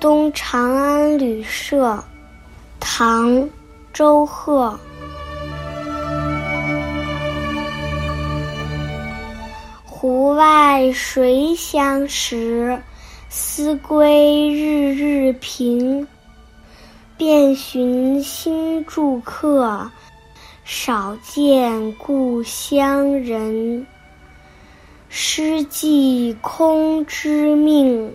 [0.00, 2.02] 东长安旅社，
[2.80, 3.30] 唐·
[3.92, 4.74] 周贺。
[9.84, 12.80] 湖外谁相识？
[13.28, 16.08] 思归日日平。
[17.18, 19.86] 遍寻新住客，
[20.64, 23.86] 少见故乡人。
[25.10, 28.10] 诗寄空知命，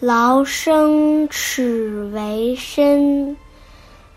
[0.00, 3.36] 劳生尺为身。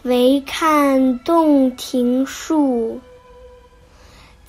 [0.04, 3.00] 唯看洞庭树，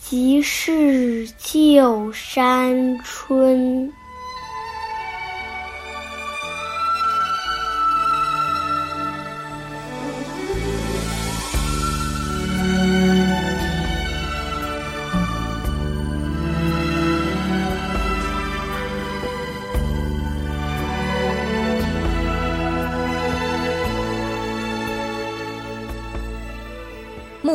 [0.00, 3.92] 即是旧山春。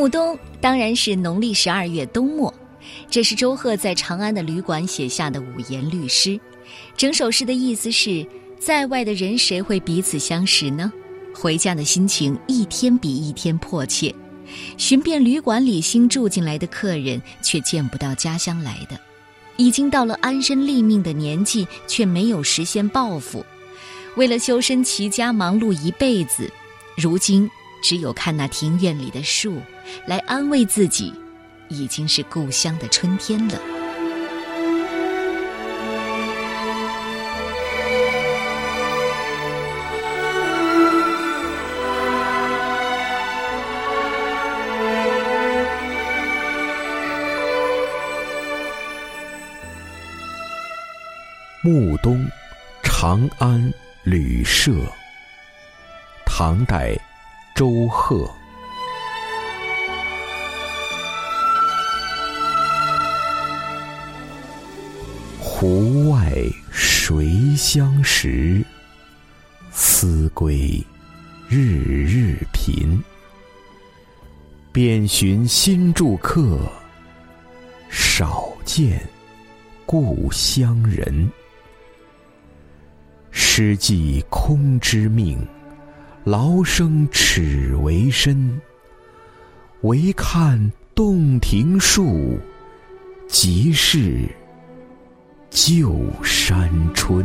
[0.00, 2.54] 暮冬当然是农历十二月冬末，
[3.10, 6.40] 这是周贺在长安的旅馆写下的五言律诗。
[6.96, 8.26] 整首诗的意思是：
[8.58, 10.90] 在外的人谁会彼此相识呢？
[11.34, 14.14] 回家的心情一天比一天迫切，
[14.78, 18.98] 寻遍旅馆里新住进来的客人，却见不到家乡来的。
[19.58, 23.44] 已经到了安身立命的年纪，却没有实现抱负。
[24.16, 26.50] 为了修身齐家，忙碌一辈子，
[26.96, 27.50] 如今。
[27.82, 29.60] 只有看那庭院里的树，
[30.06, 31.12] 来安慰自己，
[31.68, 33.58] 已经是故乡的春天了。
[51.62, 52.26] 暮冬，
[52.82, 54.72] 长安旅社，
[56.24, 56.98] 唐代。
[57.60, 58.26] 周贺，
[65.38, 66.32] 湖外
[66.72, 68.64] 谁相识？
[69.70, 70.82] 思归
[71.50, 71.58] 日
[72.06, 72.98] 日频。
[74.72, 76.60] 遍寻新住客，
[77.90, 79.06] 少见
[79.84, 81.30] 故乡人。
[83.30, 85.46] 诗寄空知命。
[86.24, 88.60] 劳生尺为身，
[89.80, 92.38] 唯看洞庭树，
[93.26, 94.28] 即是
[95.48, 97.24] 旧山春。